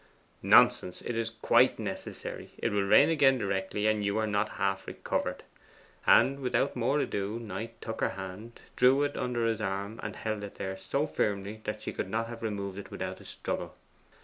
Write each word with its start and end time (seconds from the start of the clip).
'Nonsense: 0.41 1.03
it 1.03 1.15
is 1.15 1.29
quite 1.29 1.77
necessary; 1.77 2.49
it 2.57 2.71
will 2.71 2.81
rain 2.87 3.09
again 3.09 3.37
directly, 3.37 3.85
and 3.85 4.03
you 4.03 4.17
are 4.17 4.25
not 4.25 4.49
half 4.57 4.87
recovered.' 4.87 5.43
And 6.07 6.39
without 6.39 6.75
more 6.75 6.99
ado 6.99 7.37
Knight 7.37 7.79
took 7.83 8.01
her 8.01 8.09
hand, 8.09 8.61
drew 8.75 9.03
it 9.03 9.15
under 9.15 9.45
his 9.45 9.61
arm, 9.61 9.99
and 10.01 10.15
held 10.15 10.43
it 10.43 10.55
there 10.55 10.75
so 10.75 11.05
firmly 11.05 11.61
that 11.65 11.83
she 11.83 11.93
could 11.93 12.09
not 12.09 12.25
have 12.29 12.41
removed 12.41 12.79
it 12.79 12.89
without 12.89 13.21
a 13.21 13.25
struggle. 13.25 13.75